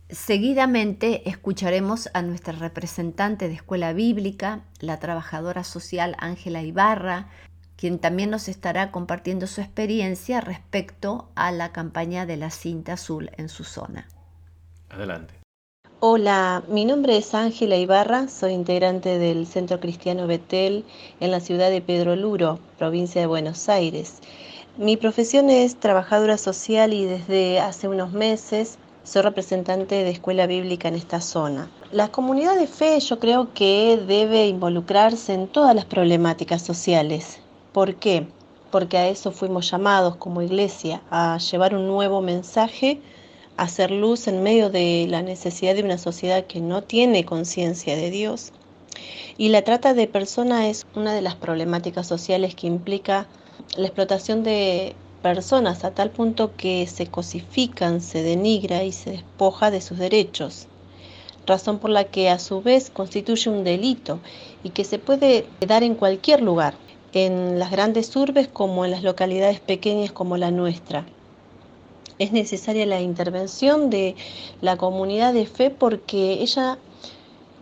Seguidamente 0.09 1.29
escucharemos 1.29 2.09
a 2.13 2.21
nuestra 2.21 2.53
representante 2.53 3.47
de 3.47 3.55
escuela 3.55 3.93
bíblica, 3.93 4.65
la 4.81 4.99
trabajadora 4.99 5.63
social 5.63 6.15
Ángela 6.19 6.61
Ibarra, 6.61 7.29
quien 7.77 7.97
también 7.99 8.29
nos 8.29 8.49
estará 8.49 8.91
compartiendo 8.91 9.47
su 9.47 9.61
experiencia 9.61 10.41
respecto 10.41 11.31
a 11.35 11.51
la 11.51 11.71
campaña 11.71 12.25
de 12.25 12.37
la 12.37 12.49
cinta 12.49 12.93
azul 12.93 13.31
en 13.37 13.49
su 13.49 13.63
zona. 13.63 14.07
Adelante. 14.89 15.44
Hola, 16.01 16.61
mi 16.67 16.83
nombre 16.83 17.15
es 17.15 17.33
Ángela 17.33 17.77
Ibarra, 17.77 18.27
soy 18.27 18.51
integrante 18.51 19.17
del 19.17 19.47
Centro 19.47 19.79
Cristiano 19.79 20.27
Betel 20.27 20.83
en 21.21 21.31
la 21.31 21.39
ciudad 21.39 21.69
de 21.69 21.81
Pedro 21.81 22.17
Luro, 22.17 22.59
provincia 22.77 23.21
de 23.21 23.27
Buenos 23.27 23.69
Aires. 23.69 24.19
Mi 24.77 24.97
profesión 24.97 25.49
es 25.49 25.79
trabajadora 25.79 26.37
social 26.37 26.91
y 26.91 27.05
desde 27.05 27.61
hace 27.61 27.87
unos 27.87 28.11
meses 28.11 28.77
soy 29.05 29.21
representante 29.21 29.95
de 29.95 30.09
escuela 30.09 30.47
bíblica 30.47 30.89
en 30.89 30.95
esta 30.95 31.21
zona. 31.21 31.71
La 31.93 32.09
comunidad 32.09 32.57
de 32.57 32.67
fe 32.67 32.99
yo 32.99 33.17
creo 33.17 33.53
que 33.53 33.97
debe 34.05 34.47
involucrarse 34.47 35.33
en 35.33 35.47
todas 35.47 35.73
las 35.73 35.85
problemáticas 35.85 36.61
sociales. 36.61 37.39
¿Por 37.71 37.95
qué? 37.95 38.27
Porque 38.69 38.97
a 38.97 39.07
eso 39.07 39.31
fuimos 39.31 39.71
llamados 39.71 40.17
como 40.17 40.41
iglesia, 40.41 41.01
a 41.09 41.37
llevar 41.37 41.73
un 41.73 41.87
nuevo 41.87 42.21
mensaje 42.21 42.99
hacer 43.57 43.91
luz 43.91 44.27
en 44.27 44.43
medio 44.43 44.69
de 44.69 45.07
la 45.09 45.21
necesidad 45.21 45.75
de 45.75 45.83
una 45.83 45.97
sociedad 45.97 46.45
que 46.45 46.59
no 46.59 46.83
tiene 46.83 47.25
conciencia 47.25 47.95
de 47.95 48.11
Dios. 48.11 48.51
Y 49.37 49.49
la 49.49 49.63
trata 49.63 49.93
de 49.93 50.07
personas 50.07 50.65
es 50.65 50.85
una 50.95 51.13
de 51.13 51.21
las 51.21 51.35
problemáticas 51.35 52.07
sociales 52.07 52.55
que 52.55 52.67
implica 52.67 53.27
la 53.77 53.87
explotación 53.87 54.43
de 54.43 54.95
personas 55.21 55.83
a 55.83 55.91
tal 55.91 56.11
punto 56.11 56.55
que 56.55 56.85
se 56.87 57.07
cosifican, 57.07 58.01
se 58.01 58.23
denigra 58.23 58.83
y 58.83 58.91
se 58.91 59.11
despoja 59.11 59.71
de 59.71 59.81
sus 59.81 59.97
derechos, 59.97 60.67
razón 61.45 61.79
por 61.79 61.89
la 61.89 62.05
que 62.05 62.29
a 62.29 62.39
su 62.39 62.61
vez 62.61 62.89
constituye 62.89 63.49
un 63.49 63.63
delito 63.63 64.19
y 64.63 64.69
que 64.69 64.83
se 64.83 64.99
puede 64.99 65.45
dar 65.65 65.83
en 65.83 65.95
cualquier 65.95 66.41
lugar, 66.41 66.75
en 67.13 67.59
las 67.59 67.71
grandes 67.71 68.15
urbes 68.15 68.47
como 68.47 68.85
en 68.85 68.91
las 68.91 69.03
localidades 69.03 69.59
pequeñas 69.59 70.11
como 70.11 70.37
la 70.37 70.51
nuestra 70.51 71.05
es 72.19 72.31
necesaria 72.31 72.85
la 72.85 73.01
intervención 73.01 73.89
de 73.89 74.15
la 74.61 74.77
comunidad 74.77 75.33
de 75.33 75.45
fe 75.45 75.69
porque 75.69 76.41
ella 76.41 76.77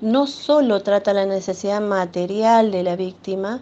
no 0.01 0.27
solo 0.27 0.83
trata 0.83 1.13
la 1.13 1.25
necesidad 1.25 1.81
material 1.81 2.71
de 2.71 2.83
la 2.83 2.95
víctima, 2.95 3.61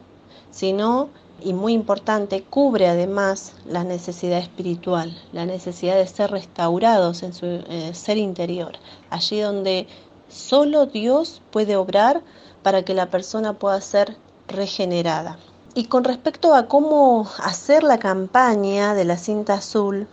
sino 0.51 1.10
y 1.43 1.53
muy 1.53 1.74
importante, 1.74 2.43
cubre 2.43 2.88
además 2.88 3.53
la 3.65 3.83
necesidad 3.83 4.39
espiritual, 4.39 5.17
la 5.33 5.45
necesidad 5.45 5.95
de 5.95 6.07
ser 6.07 6.31
restaurados 6.31 7.24
en 7.24 7.33
su 7.33 7.45
eh, 7.45 7.91
ser 7.93 8.17
interior, 8.17 8.74
allí 9.10 9.39
donde 9.39 9.88
solo 10.29 10.86
Dios 10.86 11.41
puede 11.51 11.75
obrar 11.75 12.21
para 12.63 12.83
que 12.83 12.93
la 12.93 13.10
persona 13.10 13.53
pueda 13.53 13.81
ser 13.81 14.17
regenerada. 14.48 15.39
Y 15.74 15.86
con 15.86 16.03
respecto 16.03 16.53
a 16.53 16.67
cómo 16.67 17.27
hacer 17.39 17.83
la 17.83 17.98
campaña 17.98 18.93
de 18.93 19.05
la 19.05 19.17
cinta 19.17 19.55
azul, 19.55 20.07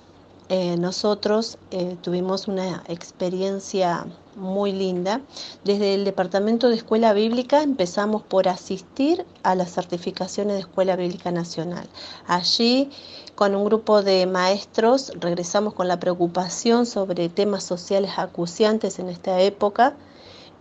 eh, 0.50 0.78
nosotros 0.78 1.58
eh, 1.70 1.98
tuvimos 2.00 2.48
una 2.48 2.82
experiencia 2.88 4.06
muy 4.34 4.72
linda. 4.72 5.20
Desde 5.62 5.94
el 5.94 6.06
Departamento 6.06 6.70
de 6.70 6.76
Escuela 6.76 7.12
Bíblica 7.12 7.62
empezamos 7.62 8.22
por 8.22 8.48
asistir 8.48 9.26
a 9.42 9.54
las 9.54 9.72
certificaciones 9.72 10.54
de 10.54 10.60
Escuela 10.60 10.96
Bíblica 10.96 11.30
Nacional. 11.32 11.86
Allí, 12.26 12.88
con 13.34 13.54
un 13.54 13.66
grupo 13.66 14.02
de 14.02 14.26
maestros, 14.26 15.12
regresamos 15.20 15.74
con 15.74 15.86
la 15.86 16.00
preocupación 16.00 16.86
sobre 16.86 17.28
temas 17.28 17.64
sociales 17.64 18.12
acuciantes 18.16 18.98
en 18.98 19.10
esta 19.10 19.40
época. 19.42 19.96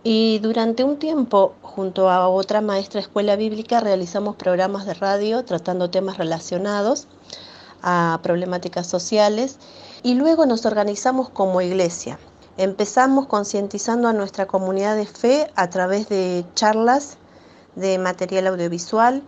Y 0.04 0.38
durante 0.40 0.84
un 0.84 0.98
tiempo, 0.98 1.54
junto 1.62 2.10
a 2.10 2.28
otra 2.28 2.60
maestra 2.60 3.00
de 3.00 3.06
escuela 3.06 3.36
bíblica, 3.36 3.80
realizamos 3.80 4.36
programas 4.36 4.84
de 4.84 4.94
radio 4.94 5.44
tratando 5.44 5.88
temas 5.88 6.18
relacionados 6.18 7.08
a 7.82 8.20
problemáticas 8.22 8.86
sociales 8.86 9.58
y 10.02 10.14
luego 10.14 10.46
nos 10.46 10.66
organizamos 10.66 11.30
como 11.30 11.60
iglesia. 11.60 12.18
Empezamos 12.56 13.26
concientizando 13.26 14.08
a 14.08 14.12
nuestra 14.12 14.46
comunidad 14.46 14.96
de 14.96 15.06
fe 15.06 15.50
a 15.54 15.70
través 15.70 16.08
de 16.08 16.44
charlas 16.54 17.18
de 17.76 17.98
material 17.98 18.48
audiovisual 18.48 19.22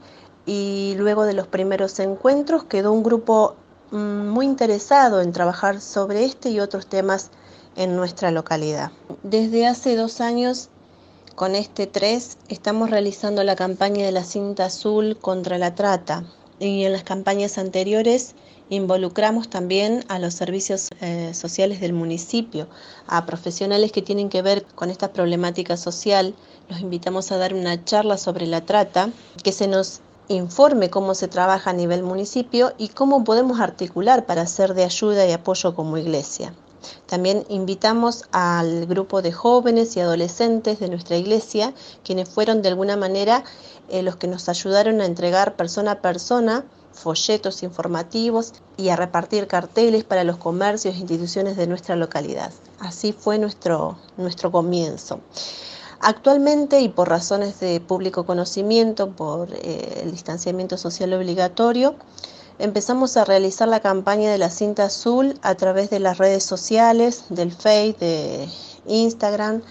y 0.47 0.95
luego 0.99 1.25
de 1.25 1.35
los 1.35 1.47
primeros 1.47 1.99
encuentros 2.00 2.64
quedó 2.64 2.92
un 2.92 3.02
grupo 3.02 3.54
mm, 3.92 4.28
muy 4.28 4.47
interesado 4.47 5.21
en 5.21 5.33
trabajar 5.33 5.80
sobre 5.80 6.25
este 6.25 6.50
y 6.50 6.61
otros 6.61 6.87
temas 6.87 7.30
en 7.76 7.95
nuestra 7.95 8.30
localidad. 8.30 8.90
Desde 9.23 9.66
hace 9.66 9.95
dos 9.95 10.21
años, 10.21 10.71
con 11.37 11.54
este 11.54 11.87
3, 11.87 12.37
estamos 12.49 12.90
realizando 12.90 13.45
la 13.45 13.54
campaña 13.54 14.04
de 14.04 14.12
la 14.12 14.25
cinta 14.25 14.66
azul 14.66 15.16
contra 15.21 15.57
la 15.57 15.75
trata 15.75 16.25
y 16.61 16.85
en 16.85 16.93
las 16.93 17.02
campañas 17.02 17.59
anteriores 17.59 18.35
Involucramos 18.71 19.50
también 19.50 20.05
a 20.07 20.21
los 20.21 20.35
servicios 20.35 20.90
eh, 21.00 21.35
sociales 21.35 21.81
del 21.81 21.93
municipio, 21.93 22.69
a 23.09 23.26
profesionales 23.26 23.90
que 23.90 24.00
tienen 24.00 24.29
que 24.29 24.43
ver 24.43 24.64
con 24.76 24.90
esta 24.90 25.12
problemática 25.12 25.76
social. 25.76 26.37
Los 26.69 26.79
invitamos 26.79 27.33
a 27.33 27.37
dar 27.37 27.52
una 27.52 27.85
charla 27.85 28.17
sobre 28.17 28.47
la 28.47 28.64
trata, 28.64 29.11
que 29.43 29.50
se 29.50 29.67
nos 29.67 30.02
informe 30.29 30.88
cómo 30.88 31.17
se 31.17 31.26
trabaja 31.26 31.71
a 31.71 31.73
nivel 31.73 32.05
municipio 32.05 32.73
y 32.79 32.90
cómo 32.90 33.25
podemos 33.25 33.59
articular 33.59 34.25
para 34.25 34.47
ser 34.47 34.75
de 34.75 34.85
ayuda 34.85 35.26
y 35.26 35.33
apoyo 35.33 35.75
como 35.75 35.99
iglesia. 35.99 36.55
También 37.07 37.45
invitamos 37.49 38.25
al 38.31 38.87
grupo 38.87 39.21
de 39.21 39.33
jóvenes 39.33 39.97
y 39.97 40.00
adolescentes 40.00 40.79
de 40.79 40.88
nuestra 40.88 41.17
iglesia, 41.17 41.75
quienes 42.05 42.29
fueron 42.29 42.62
de 42.62 42.69
alguna 42.69 42.97
manera 42.97 43.45
eh, 43.90 44.02
los 44.02 44.16
que 44.16 44.28
nos 44.28 44.49
ayudaron 44.49 45.00
a 45.00 45.06
entregar 45.06 45.56
persona 45.56 45.92
a 45.92 46.02
persona 46.02 46.64
folletos 46.92 47.62
informativos 47.62 48.52
y 48.76 48.88
a 48.88 48.97
repartir 48.97 49.47
carteles 49.47 50.04
para 50.04 50.25
los 50.25 50.37
comercios 50.37 50.94
e 50.94 50.99
instituciones 50.99 51.56
de 51.56 51.66
nuestra 51.66 51.97
localidad. 51.97 52.52
Así 52.78 53.12
fue 53.12 53.38
nuestro, 53.38 53.97
nuestro 54.16 54.50
comienzo. 54.50 55.20
Actualmente 56.00 56.80
y 56.80 56.88
por 56.88 57.09
razones 57.09 57.61
de 57.61 57.80
público 57.80 58.25
conocimiento, 58.25 59.11
por 59.11 59.52
eh, 59.52 60.00
el 60.02 60.11
distanciamiento 60.12 60.78
social 60.78 61.12
obligatorio, 61.12 61.94
empezamos 62.59 63.16
a 63.16 63.25
realizar 63.25 63.68
la 63.68 63.80
campaña 63.80 64.30
de 64.30 64.38
la 64.38 64.50
cinta 64.50 64.85
azul 64.85 65.38
a 65.42 65.54
través 65.56 65.90
de 65.90 66.00
las 66.00 66.18
redes 66.18 66.44
sociales, 66.44 67.25
del 67.28 67.52
Face, 67.52 67.97
de 68.00 68.49
Instagram, 68.87 69.62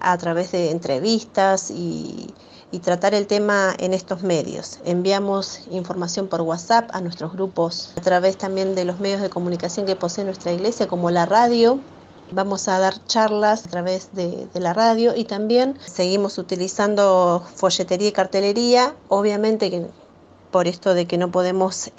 a 0.00 0.16
través 0.18 0.52
de 0.52 0.70
entrevistas 0.70 1.70
y 1.70 2.34
y 2.72 2.78
tratar 2.78 3.14
el 3.14 3.26
tema 3.26 3.74
en 3.78 3.94
estos 3.94 4.22
medios. 4.22 4.78
Enviamos 4.84 5.62
información 5.70 6.28
por 6.28 6.40
WhatsApp 6.42 6.90
a 6.92 7.00
nuestros 7.00 7.32
grupos 7.32 7.92
a 7.96 8.00
través 8.00 8.36
también 8.36 8.74
de 8.74 8.84
los 8.84 9.00
medios 9.00 9.20
de 9.20 9.30
comunicación 9.30 9.86
que 9.86 9.96
posee 9.96 10.24
nuestra 10.24 10.52
iglesia, 10.52 10.86
como 10.86 11.10
la 11.10 11.26
radio. 11.26 11.80
Vamos 12.32 12.68
a 12.68 12.78
dar 12.78 12.94
charlas 13.06 13.66
a 13.66 13.70
través 13.70 14.10
de, 14.12 14.48
la 14.54 14.72
radio 14.72 15.16
y 15.16 15.24
también 15.24 15.76
seguimos 15.84 16.38
utilizando 16.38 17.44
folletería 17.56 18.08
y 18.08 18.12
cartelería. 18.12 18.94
Obviamente 19.08 19.70
que 19.70 19.86
por 20.52 20.68
esto 20.68 20.94
de 20.94 21.06
que 21.06 21.18
no 21.18 21.30
podemos 21.30 21.90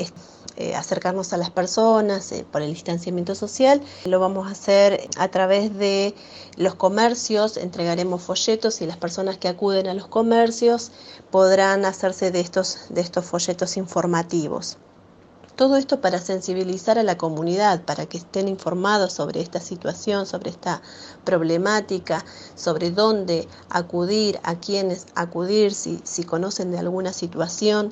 eh, 0.61 0.75
acercarnos 0.75 1.33
a 1.33 1.37
las 1.37 1.49
personas 1.49 2.31
eh, 2.31 2.45
por 2.51 2.61
el 2.61 2.71
distanciamiento 2.71 3.33
social. 3.33 3.81
Lo 4.05 4.19
vamos 4.19 4.47
a 4.47 4.51
hacer 4.51 5.09
a 5.17 5.27
través 5.29 5.75
de 5.75 6.13
los 6.55 6.75
comercios, 6.75 7.57
entregaremos 7.57 8.21
folletos 8.21 8.79
y 8.81 8.85
las 8.85 8.97
personas 8.97 9.39
que 9.39 9.47
acuden 9.47 9.87
a 9.87 9.95
los 9.95 10.05
comercios 10.05 10.91
podrán 11.31 11.83
hacerse 11.83 12.29
de 12.29 12.41
estos, 12.41 12.77
de 12.89 13.01
estos 13.01 13.25
folletos 13.25 13.75
informativos. 13.75 14.77
Todo 15.55 15.77
esto 15.77 15.99
para 15.99 16.19
sensibilizar 16.19 16.99
a 16.99 17.03
la 17.03 17.17
comunidad, 17.17 17.83
para 17.83 18.05
que 18.05 18.17
estén 18.19 18.47
informados 18.47 19.13
sobre 19.13 19.41
esta 19.41 19.59
situación, 19.59 20.27
sobre 20.27 20.51
esta 20.51 20.83
problemática, 21.23 22.23
sobre 22.53 22.91
dónde 22.91 23.47
acudir, 23.69 24.39
a 24.43 24.59
quiénes 24.59 25.07
acudir, 25.15 25.73
si, 25.73 25.99
si 26.03 26.23
conocen 26.23 26.69
de 26.69 26.77
alguna 26.77 27.13
situación 27.13 27.91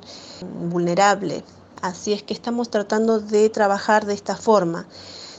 vulnerable. 0.69 1.43
Así 1.81 2.11
es 2.11 2.23
que 2.23 2.33
estamos 2.33 2.69
tratando 2.69 3.21
de 3.21 3.49
trabajar 3.49 4.05
de 4.05 4.13
esta 4.13 4.35
forma. 4.35 4.87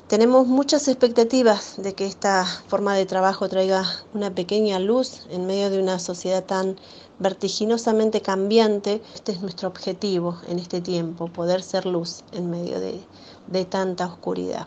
Tenemos 0.08 0.46
muchas 0.46 0.88
expectativas 0.88 1.74
de 1.76 1.94
que 1.94 2.06
esta 2.06 2.46
forma 2.66 2.94
de 2.94 3.04
trabajo 3.04 3.48
traiga 3.48 3.84
una 4.14 4.34
pequeña 4.34 4.78
luz 4.78 5.26
en 5.30 5.46
medio 5.46 5.68
de 5.68 5.78
una 5.78 5.98
sociedad 5.98 6.42
tan 6.42 6.76
vertiginosamente 7.18 8.22
cambiante. 8.22 9.02
Este 9.14 9.32
es 9.32 9.42
nuestro 9.42 9.68
objetivo 9.68 10.38
en 10.48 10.58
este 10.58 10.80
tiempo, 10.80 11.28
poder 11.28 11.62
ser 11.62 11.84
luz 11.84 12.24
en 12.32 12.48
medio 12.48 12.80
de, 12.80 13.00
de 13.46 13.64
tanta 13.66 14.06
oscuridad. 14.06 14.66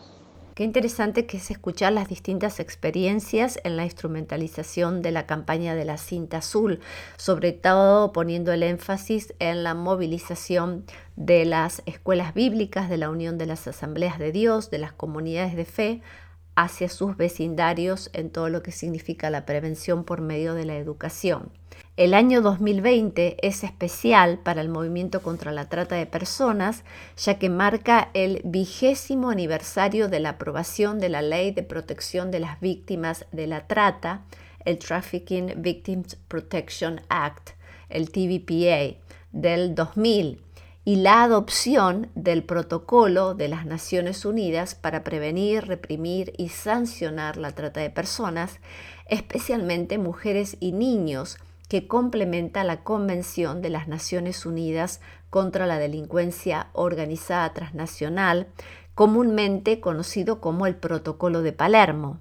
Qué 0.54 0.62
interesante 0.62 1.26
que 1.26 1.38
es 1.38 1.50
escuchar 1.50 1.92
las 1.92 2.08
distintas 2.08 2.60
experiencias 2.60 3.58
en 3.64 3.76
la 3.76 3.84
instrumentalización 3.84 5.02
de 5.02 5.10
la 5.10 5.26
campaña 5.26 5.74
de 5.74 5.84
la 5.84 5.98
cinta 5.98 6.36
azul, 6.36 6.78
sobre 7.16 7.50
todo 7.50 8.12
poniendo 8.12 8.52
el 8.52 8.62
énfasis 8.62 9.34
en 9.40 9.64
la 9.64 9.74
movilización 9.74 10.84
de 11.16 11.44
las 11.44 11.82
escuelas 11.86 12.34
bíblicas, 12.34 12.88
de 12.88 12.98
la 12.98 13.10
Unión 13.10 13.36
de 13.36 13.46
las 13.46 13.66
Asambleas 13.66 14.20
de 14.20 14.30
Dios, 14.30 14.70
de 14.70 14.78
las 14.78 14.92
comunidades 14.92 15.56
de 15.56 15.64
fe, 15.64 16.02
hacia 16.54 16.88
sus 16.88 17.16
vecindarios 17.16 18.10
en 18.12 18.30
todo 18.30 18.48
lo 18.48 18.62
que 18.62 18.70
significa 18.70 19.30
la 19.30 19.46
prevención 19.46 20.04
por 20.04 20.20
medio 20.20 20.54
de 20.54 20.66
la 20.66 20.76
educación. 20.76 21.50
El 21.96 22.12
año 22.12 22.42
2020 22.42 23.36
es 23.46 23.62
especial 23.62 24.40
para 24.40 24.60
el 24.60 24.68
movimiento 24.68 25.22
contra 25.22 25.52
la 25.52 25.68
trata 25.68 25.94
de 25.94 26.06
personas, 26.06 26.82
ya 27.16 27.38
que 27.38 27.48
marca 27.48 28.10
el 28.14 28.40
vigésimo 28.42 29.30
aniversario 29.30 30.08
de 30.08 30.18
la 30.18 30.30
aprobación 30.30 30.98
de 30.98 31.08
la 31.08 31.22
Ley 31.22 31.52
de 31.52 31.62
Protección 31.62 32.32
de 32.32 32.40
las 32.40 32.58
Víctimas 32.58 33.26
de 33.30 33.46
la 33.46 33.68
Trata, 33.68 34.22
el 34.64 34.80
Trafficking 34.80 35.62
Victims 35.62 36.16
Protection 36.26 37.00
Act, 37.10 37.50
el 37.88 38.10
TVPA, 38.10 38.98
del 39.30 39.76
2000, 39.76 40.42
y 40.84 40.96
la 40.96 41.22
adopción 41.22 42.10
del 42.16 42.42
Protocolo 42.42 43.34
de 43.34 43.46
las 43.46 43.66
Naciones 43.66 44.24
Unidas 44.24 44.74
para 44.74 45.04
prevenir, 45.04 45.68
reprimir 45.68 46.32
y 46.38 46.48
sancionar 46.48 47.36
la 47.36 47.52
trata 47.52 47.78
de 47.78 47.90
personas, 47.90 48.58
especialmente 49.06 49.96
mujeres 49.96 50.56
y 50.58 50.72
niños, 50.72 51.38
que 51.68 51.86
complementa 51.86 52.64
la 52.64 52.82
Convención 52.82 53.62
de 53.62 53.70
las 53.70 53.88
Naciones 53.88 54.46
Unidas 54.46 55.00
contra 55.30 55.66
la 55.66 55.78
Delincuencia 55.78 56.68
Organizada 56.72 57.52
Transnacional, 57.52 58.48
comúnmente 58.94 59.80
conocido 59.80 60.40
como 60.40 60.66
el 60.66 60.76
Protocolo 60.76 61.42
de 61.42 61.52
Palermo. 61.52 62.20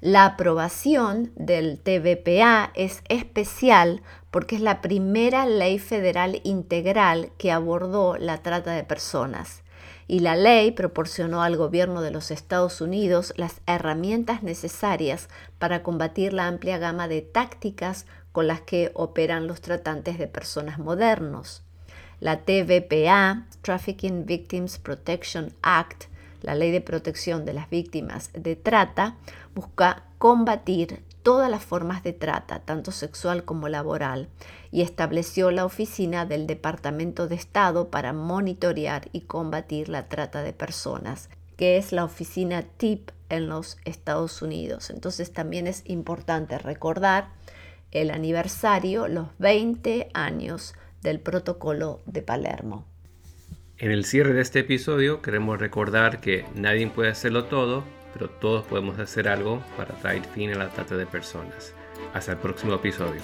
La 0.00 0.24
aprobación 0.24 1.32
del 1.36 1.78
TVPA 1.78 2.72
es 2.74 3.02
especial 3.08 4.02
porque 4.30 4.56
es 4.56 4.60
la 4.60 4.80
primera 4.80 5.46
ley 5.46 5.78
federal 5.78 6.40
integral 6.42 7.30
que 7.38 7.52
abordó 7.52 8.16
la 8.16 8.42
trata 8.42 8.72
de 8.72 8.82
personas 8.82 9.62
y 10.12 10.18
la 10.18 10.36
ley 10.36 10.72
proporcionó 10.72 11.42
al 11.42 11.56
gobierno 11.56 12.02
de 12.02 12.10
los 12.10 12.30
Estados 12.30 12.82
Unidos 12.82 13.32
las 13.38 13.62
herramientas 13.66 14.42
necesarias 14.42 15.30
para 15.58 15.82
combatir 15.82 16.34
la 16.34 16.48
amplia 16.48 16.76
gama 16.76 17.08
de 17.08 17.22
tácticas 17.22 18.04
con 18.30 18.46
las 18.46 18.60
que 18.60 18.90
operan 18.92 19.46
los 19.46 19.62
tratantes 19.62 20.18
de 20.18 20.26
personas 20.26 20.78
modernos. 20.78 21.62
La 22.20 22.40
TVPA, 22.40 23.46
Trafficking 23.62 24.26
Victims 24.26 24.76
Protection 24.76 25.54
Act, 25.62 26.04
la 26.42 26.54
ley 26.56 26.72
de 26.72 26.82
protección 26.82 27.46
de 27.46 27.54
las 27.54 27.70
víctimas 27.70 28.28
de 28.34 28.54
trata, 28.54 29.16
busca 29.54 30.02
combatir 30.18 31.02
todas 31.22 31.50
las 31.50 31.64
formas 31.64 32.02
de 32.02 32.12
trata, 32.12 32.60
tanto 32.60 32.92
sexual 32.92 33.44
como 33.44 33.68
laboral, 33.68 34.28
y 34.70 34.82
estableció 34.82 35.50
la 35.50 35.64
oficina 35.64 36.26
del 36.26 36.46
Departamento 36.46 37.28
de 37.28 37.34
Estado 37.34 37.90
para 37.90 38.12
monitorear 38.12 39.08
y 39.12 39.22
combatir 39.22 39.88
la 39.88 40.08
trata 40.08 40.42
de 40.42 40.52
personas, 40.52 41.30
que 41.56 41.76
es 41.76 41.92
la 41.92 42.04
oficina 42.04 42.62
TIP 42.62 43.10
en 43.28 43.48
los 43.48 43.78
Estados 43.84 44.42
Unidos. 44.42 44.90
Entonces 44.90 45.32
también 45.32 45.66
es 45.66 45.82
importante 45.86 46.58
recordar 46.58 47.28
el 47.90 48.10
aniversario, 48.10 49.06
los 49.08 49.28
20 49.38 50.08
años 50.14 50.74
del 51.02 51.20
protocolo 51.20 52.00
de 52.06 52.22
Palermo. 52.22 52.86
En 53.78 53.90
el 53.90 54.04
cierre 54.04 54.32
de 54.32 54.42
este 54.42 54.60
episodio 54.60 55.22
queremos 55.22 55.58
recordar 55.58 56.20
que 56.20 56.44
nadie 56.54 56.86
puede 56.88 57.10
hacerlo 57.10 57.44
todo, 57.46 57.84
pero 58.12 58.28
todos 58.28 58.64
podemos 58.66 58.98
hacer 58.98 59.28
algo 59.28 59.62
para 59.76 59.94
traer 59.94 60.24
fin 60.24 60.52
a 60.52 60.56
la 60.56 60.68
trata 60.68 60.96
de 60.96 61.06
personas. 61.06 61.74
Hasta 62.14 62.32
el 62.32 62.38
próximo 62.38 62.74
episodio. 62.74 63.20